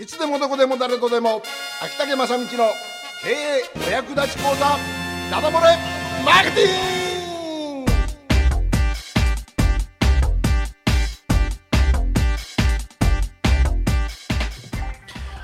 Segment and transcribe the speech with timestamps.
[0.00, 1.42] いつでもどこでも誰とでも。
[1.84, 2.48] 秋竹正道の
[3.22, 4.78] 経営お役立ち講座。
[5.30, 5.76] ダダ漏れ。
[6.24, 7.92] マーケティング。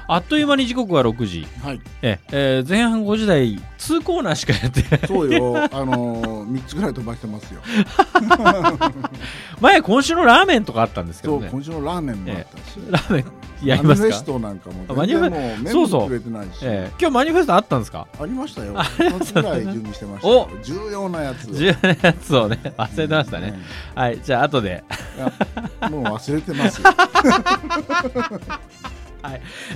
[0.09, 1.46] あっという間に時刻は6時。
[1.62, 1.80] はい。
[2.00, 3.61] え、えー前半5時台
[3.95, 5.07] 2コーナーしかやってない。
[5.07, 5.57] そうよ。
[5.57, 7.61] あのー、3つぐらい飛ばしてますよ。
[9.61, 11.48] 前今週のラーメンとかあったんですけどね。
[11.51, 13.25] 今週のラーメンもあったし、ラーメン
[13.66, 14.09] やりますか？
[14.09, 16.59] マニフェストなんかもあマニフェ全然もうメそうそうモくれてないし。
[16.62, 18.06] えー今日マニフェストあったんですか？
[18.20, 18.75] ありましたよ。
[18.77, 20.28] あ一つぐらい準備してました。
[20.28, 20.62] よお！
[20.62, 23.59] 重要なやつ重要なやつをね忘れてましたね、
[23.95, 24.84] はいじゃあ後で。
[25.91, 26.89] もう忘れてますよ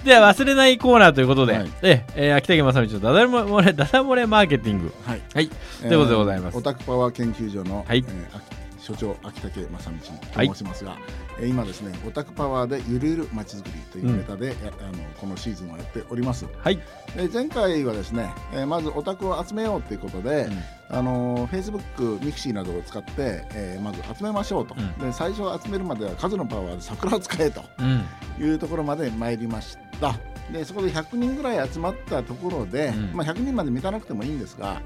[0.05, 1.71] では忘れないコーナーということで、はい。
[1.83, 4.93] ええー秋竹正道のダダ漏れダダ漏れマーケティング。
[5.05, 5.23] はい。
[5.35, 5.49] はい。
[5.49, 6.57] ということでございます。
[6.57, 8.05] オタクパワー研究所の、はい。
[8.07, 9.97] えー秋所長秋竹正道
[10.33, 10.97] と申しますが、
[11.39, 16.47] えー今ですねオタクパワーでゆるゆるまちづくりというネタで、やあのこのシーズンをやっております。
[16.59, 16.77] はい、
[17.17, 20.49] で前回はですね、えーまずオタクを集めようということで、
[20.91, 21.83] あのフェイスブッ
[22.19, 24.99] クミクシーなどを使って、えーまず集めましょうと、うん。
[24.99, 28.05] で最初集めるまでは数のパワーでサクラを使えとうん。
[28.45, 30.15] いうところまで参りました。
[30.53, 33.13] でそこで100人ぐらい集まったところで、うん。
[33.15, 34.83] まあ、100人まで満たなくてもいいんですが、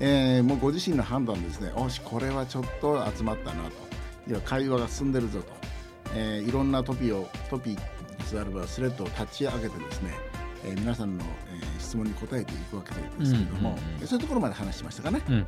[0.00, 1.68] えーもうご自身の判断ですね。
[1.68, 3.70] よしこれはちょっと集まったなと。
[4.26, 5.46] 要は会話が進んでるぞと、
[6.14, 7.82] えーいろんなトピをトピック
[8.24, 10.12] スあるいはスレッドを立ち上げてですね、
[10.66, 15.22] えー皆さんの、えー質問に答えていくわけですけれども、そういうところまで話しましたかね？
[15.28, 15.46] うん。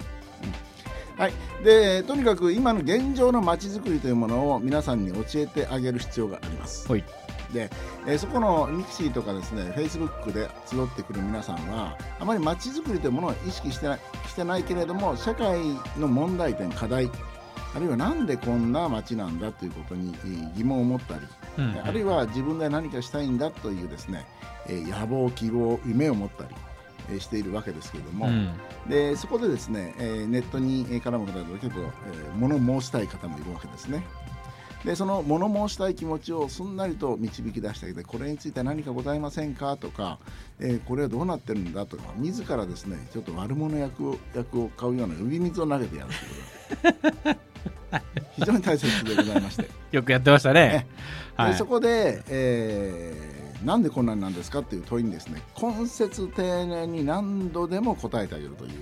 [1.19, 1.33] はい、
[1.65, 6.91] でとにかく今の現状のまちづくりというものを皆さんに教えてあげる必要があります。
[6.91, 7.05] はい。
[7.53, 7.69] で、
[8.07, 15.59] えーそこのミクシーとかですね、フェイスブックで集ってくる皆さんは、あまりまちづくりというものを意識してないしてないけれども、社会
[15.99, 17.11] の問題点、課題、
[17.79, 21.21] あるいはなんでこんな街なんだということにえー疑問を持ったり、
[21.59, 21.81] うん。
[21.85, 24.27] あるいは自分で何かしたいんだというですね、
[24.67, 26.49] えー野望、希望、夢を持ったり、
[27.11, 28.51] えーしているわけですけれども、うん。
[28.89, 34.03] でそこでですね、えーネットにえー絡む方で結構、えー物申したい方もいるわけですね。
[34.85, 40.19] でその物申したい気持ちをすんなりと導き出してあげてこれについて何かございませんかとか、
[40.61, 47.29] えーこれはどうなってるんだとか自らですねちょっと悪者役を役を買うような呼び水を投げてやるということ。
[47.31, 47.37] が
[48.37, 50.87] 非常に大切でございまして、 よくやってましたね。
[51.37, 51.53] はい。
[51.53, 58.73] でそこで、えーなんでこんなんなんですかっていう問いにですね根節丁寧に何度でも答えてあげるという、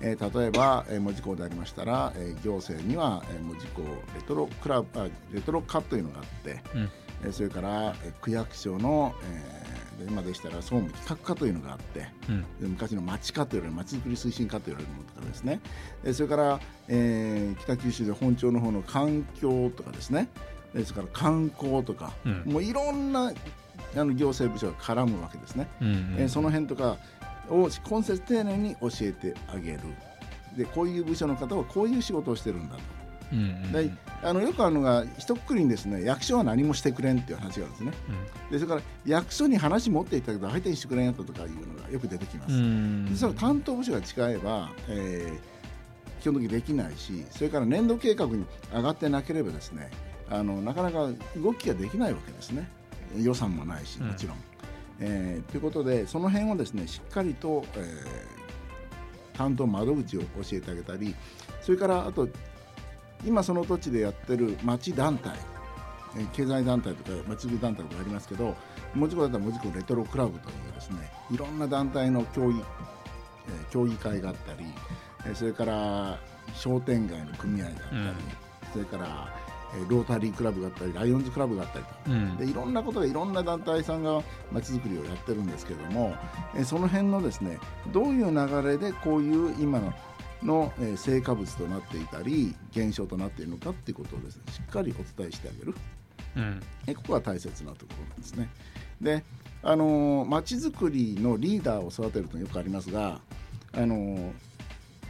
[0.00, 6.90] えー例えば、えー文字工でありましたら、えー行政には、えー文字工レトロクラブあレトロ課というのがあって、うん。
[7.24, 9.55] えーそれから、えー区役所の、えー
[9.98, 12.42] で今でしたら総務企画課というのがあって、うん。
[12.42, 15.60] で昔の町課というより町づくり推進課と言われるものとかですね。
[16.04, 20.28] えーそれから、えー北九州で本庁の方の環境とかですね。
[20.74, 22.42] えーそれから観光とか、うん。
[22.46, 23.32] もういろんな
[23.94, 26.96] あの行政部署が絡むわけですね、うんうんえーその辺とか
[27.48, 29.80] を根節丁寧に教えてあげる。
[30.56, 32.80] でこういう部署の方はこういう仕事をしてるんだと
[33.32, 33.90] うんうんで
[34.22, 37.92] あのよくあるのが一括りにですね役所は何もしてくれんっていう話があるんですね。
[38.50, 43.06] でそれから役所に話持っていったけど相手にしてくれんやったとかいうのがよく出てきます、うん。
[43.10, 45.56] 実は担当部署が違えば、えー
[46.18, 48.44] 基本的にできないしそれから年度計画に
[48.74, 49.90] 上がってなければですね
[50.28, 52.68] あのなかなか動きができないわけですね。
[53.16, 54.36] 予算もないしもちろん。
[54.98, 58.36] えーということでその辺をですねしっかりと、えー
[59.36, 61.14] 担当窓口を教えてあげたり
[61.60, 62.26] それからあと
[63.26, 65.36] 今その土地でやってる町団体
[66.16, 68.54] えー経済団体とか町づくり団体とかありますけど
[68.94, 74.64] もちろんだったらもちろんレトロクラブというですねいろんな団体の協議、えー協議会があったり、
[75.26, 76.18] えーそれから
[76.54, 78.14] 商店街の組合があったり、うん。
[78.72, 79.28] それから、
[79.74, 81.90] えーロータリークラブがあったりライオンズクラブがあったりと。
[82.10, 82.36] うん。
[82.36, 84.22] でいろんなことがいろんな団体さんが
[84.52, 86.14] まちづくりをやってるんですけれども、
[86.54, 87.58] えーその辺のですね
[87.92, 89.92] どういう流れでこういう今の
[90.46, 95.74] の、えー成果物となっていたり現象となっているのかっていうことをですねしっかりお伝えしてあげる。
[96.36, 98.48] うんえここが大切なところなんですね。
[99.00, 99.24] で、
[99.62, 103.20] あのまちづくりのリーダーを育てるとよくありますが、
[103.72, 104.32] あのー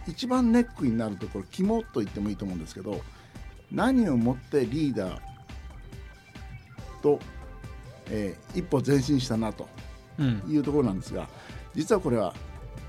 [0.08, 3.00] 一番ネックになるところ肝と言ってもいいと思うんですけど
[3.72, 5.20] 何をもってリーダー
[7.02, 7.18] と、
[8.08, 9.68] えー一歩前進したなと
[10.18, 11.28] うんいうところなんですが
[11.74, 12.32] 実はこれは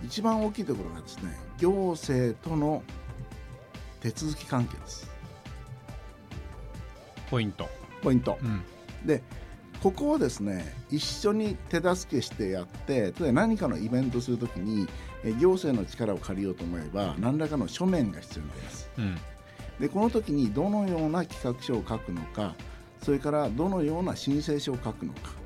[0.03, 2.83] 一番大きいところがですね行政との
[3.99, 5.09] 手続き関係です。
[7.29, 7.67] ポイント。
[8.01, 8.37] ポイント。
[8.41, 8.61] うん。
[9.05, 9.23] で
[9.81, 14.87] ここをですね一緒に手助けしてやって例えば何かのイベントするときに
[15.23, 18.89] え行政の力を借りようと思えば何らかの書面が必要になります。
[18.97, 19.17] うん。
[19.79, 22.55] でこの時にどのような企画書を書くのか
[23.01, 25.36] それからどのような申請書を書くのか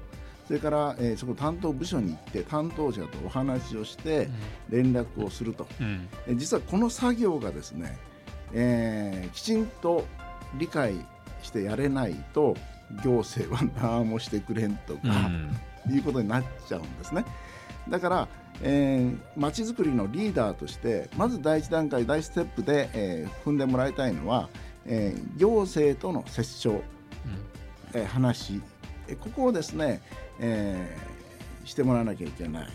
[0.51, 4.29] そそれから、えーそこ担当部署に行って担当者とお話をして
[4.69, 6.07] 連絡をすると、うん。
[6.27, 7.97] え実はこの作業がですね、
[8.53, 10.05] えーきちんと
[10.57, 10.93] 理解
[11.41, 12.55] してやれないと
[13.03, 14.99] 行政は何もしてくれんとか、
[15.87, 15.95] うん。
[15.95, 17.23] いうことになっちゃうんですね。
[17.89, 18.27] だから、
[18.61, 24.49] えー、町づくりのリーダーとしてまず第一段階第一ステップで、えー踏んでもらいたいのは、
[24.85, 26.81] えー行政との折衝、
[27.93, 28.61] えー話えー
[29.15, 30.01] ここをですね、
[30.39, 31.11] えー
[31.63, 32.67] してもらわなきゃいけない。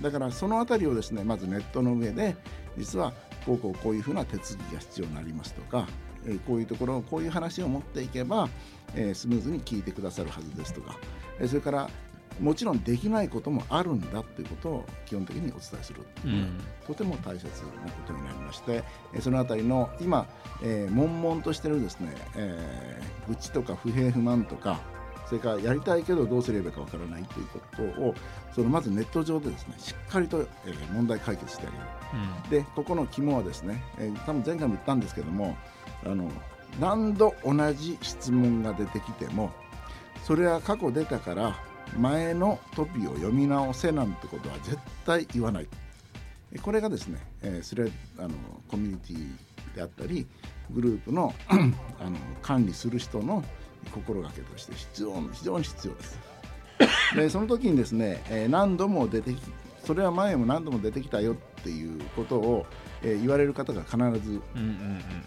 [0.00, 2.36] だからそのあたりをですねまずネットの上で
[2.76, 3.12] 実は
[3.44, 5.88] こうこうこういうふうな手続きが必要になりますとか、
[6.24, 8.48] えーこういうところこういう話を持っていけば、
[8.94, 10.96] えースムーズに聞いてくださるはずですとか、
[11.40, 11.90] えーそれから
[12.40, 16.60] もちろんできないこともあるんだということを基本的にお伝えするうん。
[16.86, 17.50] とても大切な
[17.90, 20.28] ことになりまして、えーそのあたりの今、
[20.62, 24.78] えー悶々としてるですね、えー愚痴とか不平不満とか
[25.28, 28.14] それからやりたいけどどうすればいいかわからないということを
[28.54, 32.62] そのまずネット上でですねしっかりと、えー問題解決してあげる。
[32.64, 35.56] でここの肝はですね、えー多分前回も言ったんですけども
[36.04, 36.30] あの
[36.80, 39.50] 何度同じ質問が出てきても
[40.24, 41.56] それは過去出たから
[41.98, 45.68] 前のトピを読み直せなんてことは絶対言わない。
[46.52, 48.30] えこれがですね、えースレッあの
[48.66, 50.26] コミュニティであったり
[50.70, 53.44] グループの あの管理する人の
[53.92, 56.18] 心がけとして必要非常に必要です。
[57.16, 59.42] でその時にですね、えー何度も出てき
[59.84, 62.66] それは前も何度も出てきたよっていうことを、
[63.02, 64.40] えー言われる方が必ず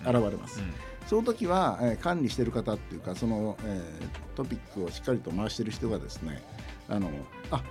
[0.03, 0.61] 現れます。
[1.07, 6.41] その時は、えー管理している方っていうかその、えートピックをしっかりと回している人がですね
[6.87, 7.09] あの
[7.51, 7.61] あ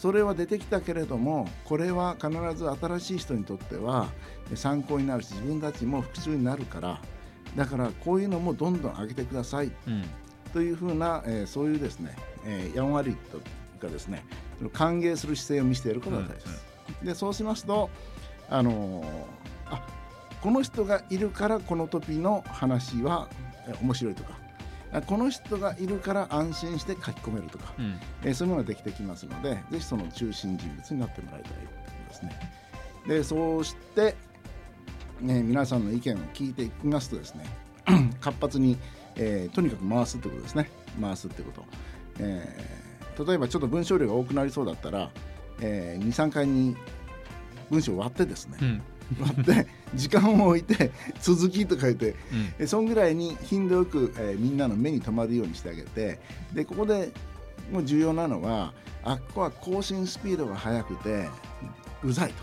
[0.00, 4.08] それは出てきたけれどもこれは必ず新しい人にとっては
[4.50, 7.00] えー参考になるし自分たちも復習になるから
[7.56, 10.04] だからこういうのもどんどん上げてくださいうん
[10.52, 13.38] というふうな、えーそういうですね、えーやんわりと
[13.84, 14.24] かですね
[14.72, 16.64] 歓迎する姿勢を見せていることが大事です。
[17.02, 17.90] でそうしますと
[18.48, 19.06] あのー
[19.74, 19.86] あ
[20.42, 23.28] この人がいるからこの時の話は
[23.66, 24.30] えー面白いとか
[24.92, 31.52] あこの人がいるから安心して書き込めるとか、うんえーそういうものができてきますのでぜひその中心人物になってもらいたい
[32.08, 32.38] ですね。
[33.06, 34.16] でそうして、
[35.20, 37.46] ね、皆さんの意見を聞いていきますとですね
[38.20, 38.76] 活発に、
[39.16, 40.68] えーとにかく回すってことですね。
[41.00, 41.64] 回すってこと、
[42.20, 42.86] えー
[43.26, 45.10] 例えばちょっと文章量が多くなりそうだったら、
[45.62, 46.76] え23回に
[47.70, 48.82] 文章を割ってですね、うん。
[49.18, 50.90] 割って時間を置いて
[51.22, 52.16] 続きと書いてうん。
[52.58, 56.20] えそんぐらいに頻度よく、えーみんなの目に留まるようにしてあげて
[56.52, 57.10] でここで
[57.72, 61.26] もう重要なのはあっこは更新スピードが速くて
[62.04, 62.34] うざい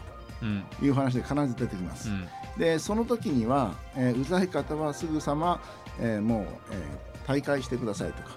[0.41, 0.63] うん。
[0.79, 2.09] という話で必ず出てきます。
[2.09, 2.25] うん
[2.57, 5.61] でその時には、えーうざい方はすぐさま、
[5.99, 8.29] えーもう、えー退会してくださいとか、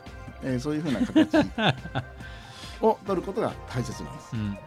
[0.45, 1.37] えーそういうふうな形
[2.81, 4.31] を取ることが大切なんです。
[4.35, 4.59] うん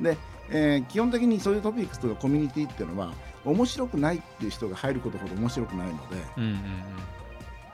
[0.00, 0.16] で、
[0.50, 3.12] えー基本的にそういうトピックスとかコミュニティっていうのは
[3.44, 6.60] 面白くないっていう人が入ることほど面白くないのでうんうん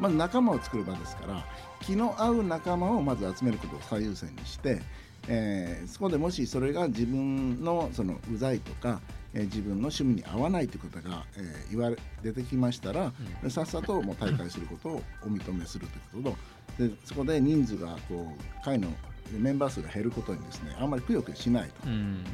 [0.01, 1.45] まず仲間を作る場ですから
[1.81, 4.83] 気の合う仲間をまず集めることを最優先にして、
[5.29, 9.00] えーそこでもしそれが自分のそのうざいとか、
[9.32, 13.12] えー自分の趣味に合わないということが、えー言われ出てきましたら、
[13.49, 16.37] さっさともう大会することをお認めするということ
[16.79, 18.88] とでそこで人数がこう会の
[19.32, 21.89] メンバー数が減ることにですねあんまりくよくよしないと。
[21.89, 22.25] うん。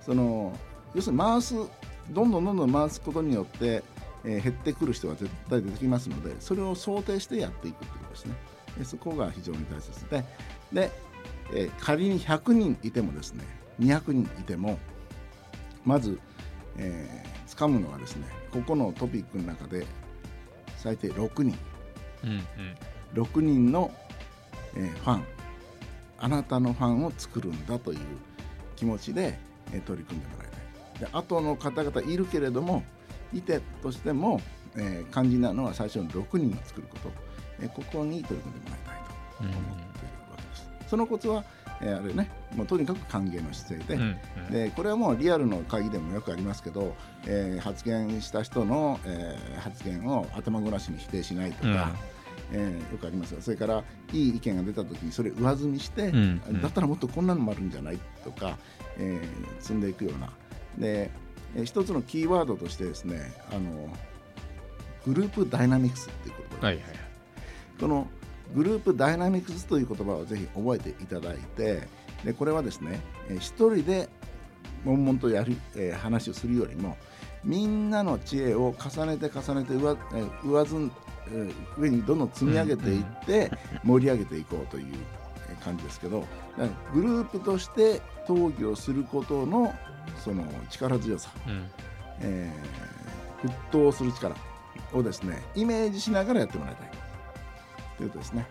[0.00, 0.56] その
[0.94, 1.54] 要するに回す
[2.10, 3.82] どんどんどんどん回すことによって、
[4.24, 8.34] えー減ってくる人は絶対出てきますのでそれを想定してやっていくということですね。
[8.78, 10.24] でそこが非常に大切で
[10.72, 10.90] で、
[11.52, 13.44] えー仮に100人いてもですね
[13.80, 14.78] 200人いても
[15.84, 16.18] まず、
[16.76, 19.86] えー掴むのはですねここのトピックの中で
[20.76, 21.56] 最低6人。
[22.24, 23.22] うんうん。
[23.22, 23.92] 6人の、
[24.74, 25.24] えーファン。
[26.18, 27.98] あなたのファンを作るんだという
[28.76, 29.38] 気持ちで、
[29.72, 30.50] えー取り組んでもらい
[30.98, 31.10] たい。
[31.10, 32.82] で後の方々いるけれども
[33.32, 34.40] いてとしても、
[34.74, 37.12] えー肝心なのは最初に6人を作ること、
[37.60, 39.93] えーここに取り組んでもらいたいと思って
[40.86, 41.44] そのコツは、
[41.80, 44.52] えーあれねもうとにかく歓迎の姿勢で、うんうん。
[44.52, 46.94] でこれはもうリアルの会議でもよくありますけど、
[47.26, 51.90] えー発言した人の、えー発言を頭ごなしに否定しないとか、
[52.52, 53.40] えーよくありますよ。
[53.42, 56.18] それからいい意見が出た時にそれ上積みして、んう
[56.52, 56.62] ん。
[56.62, 58.56] だったらもっとこんなのもあるんじゃないとか、
[58.98, 60.28] えー積んでいくような。
[60.78, 61.10] で、
[61.56, 63.88] えー一つのキーワードとしてですねあの
[65.06, 66.96] グループダイナミクスっていう言葉がはいはいはい。
[67.80, 68.08] この
[68.54, 71.88] グループダイナミクスという言葉をぜひ覚えていただいて
[72.24, 74.08] でこれはですねえー一人で
[74.84, 76.96] 悶々とやる、えー話をするよりも
[77.42, 80.92] みんなの知恵を重ねて重ねて上,、えー上ずん
[81.28, 83.50] えー上にどんどん積み上げていって
[83.82, 84.94] 盛り上げていこうという、
[85.62, 86.24] 感じですけど
[86.92, 89.72] グループとして討議をすることの
[90.22, 91.70] その力強さ、うん。
[92.20, 92.84] えー
[93.44, 94.34] 沸騰する力
[94.94, 96.90] をですねイメージしながらやってもらいたい
[97.96, 98.46] ということですね。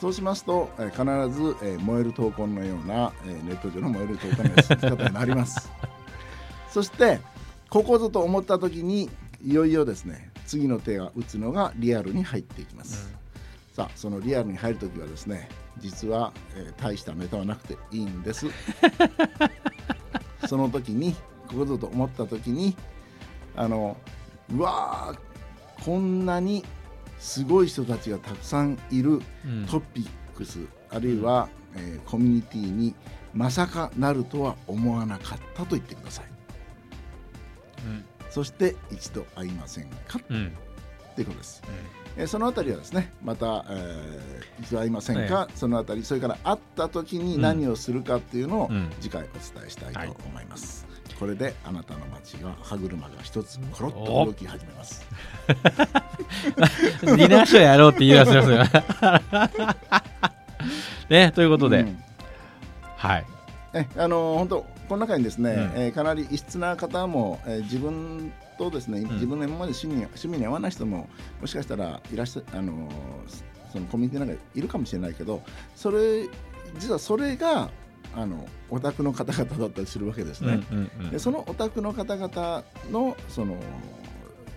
[0.00, 5.70] そうしますと、えー必ず、えー燃える闘魂のような、えーネット上の燃える闘魂のような姿になります。
[6.70, 7.20] そして
[7.70, 9.10] ここぞと思った時に
[9.44, 13.12] いよいよですね次の手が打つのがリアルに入っていきます、
[13.74, 18.46] さあそのリアルに入る時はですね実は、えー大したネタはなくていいんです。
[20.48, 21.14] その時に
[21.48, 22.76] ここぞと思った時に
[23.54, 23.96] あの
[24.52, 26.64] うわーこんなに
[27.22, 29.64] すごい人たちがたくさんいるうん。
[29.70, 30.58] トピックス、
[30.90, 32.94] あるいは、えーコミュニティに
[33.32, 36.24] まさかなるとは思わなかったと言ってください。
[37.86, 38.04] うん。
[38.28, 40.46] そして一度会いませんかうんうん
[41.12, 41.62] っていうことです、
[42.16, 48.90] えーそのあたりはですねまた、えー一度会いませんか、そのあたりそれから会った時に何をするかっていうのをうん。
[49.00, 50.86] 次回お伝えしたいと思います、
[51.18, 55.04] これであなたの街が歯車が一つコロッと動き始めます。
[55.48, 58.64] ディナーショーやろうって言い出しますよ。
[61.10, 61.98] ね、ということで、うん。
[62.96, 63.26] はい。
[63.74, 65.82] えあの本当この中にですね、うん。
[65.82, 71.08] えーかなり異質な方も、えー自分とですね、自分の今まで趣味に趣味に合わない人も
[71.40, 72.88] もしかしたらいらっしゃあの
[73.72, 75.42] そのコミュニティの中にいるかもしれないけど
[75.74, 76.28] それ
[76.78, 77.70] 実はそれが
[78.14, 80.62] あのオタクの方々だったりするわけですね。
[80.70, 83.56] うんうんうんでそのオタクの方々のその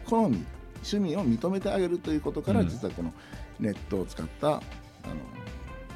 [0.05, 0.43] 好み
[0.83, 2.69] 趣味を認めてあげるということから、うん。
[2.69, 3.11] 実はこの
[3.59, 4.61] ネットを使ったあの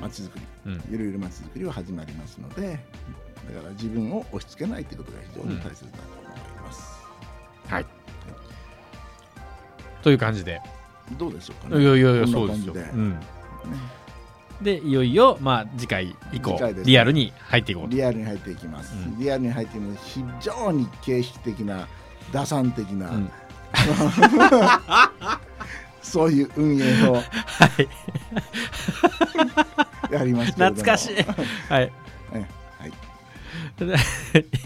[0.01, 0.83] 街づくりうん。
[0.89, 2.79] ゆるゆる街づくりは始まりますので
[3.53, 6.19] だから自分を押し付けないということが非常に大切だと。
[6.19, 6.28] 思い
[10.03, 10.61] という感じで。
[11.17, 12.73] どうでしょういかねやいやいや、こんそうですよ。
[12.75, 13.19] うん
[14.61, 17.89] で、いよいよ、まあ、次回以降ねリアルに入っていこうと。
[17.95, 21.87] リアルに入っていきます、うんリアルに入っていきます非常に形式的な
[22.33, 23.31] 打算的な、うん
[26.01, 27.21] そういう運営を は
[30.09, 30.13] い。
[30.13, 31.15] やりますけれども懐かしい。
[31.71, 31.91] はい。
[32.33, 32.45] え
[32.79, 32.91] はい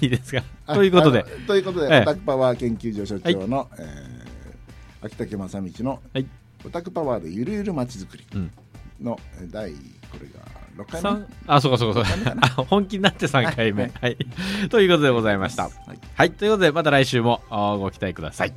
[0.02, 0.42] いいですか？
[0.66, 4.13] あということでということで、えクパワー研究所所長の、えー
[5.04, 6.26] 秋竹正道の、はい
[6.66, 8.52] オタクパワーでゆるゆるまちづくりうん
[9.02, 9.78] の、えー第こ
[10.22, 11.02] れが6回目？
[11.02, 11.28] 三？
[11.48, 12.36] あ、そうかそうかそうか。
[12.42, 13.92] あ本気になって3回目。
[14.00, 14.18] はい。
[14.70, 15.64] ということでございました。
[15.64, 16.32] はいはい。
[16.32, 18.54] ということで、また来週もあご期待ください。